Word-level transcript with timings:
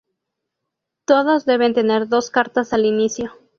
Todos 1.05 1.45
deben 1.45 1.75
tener 1.75 2.07
dos 2.07 2.31
cartas 2.31 2.73
al 2.73 2.85
inicio. 2.85 3.37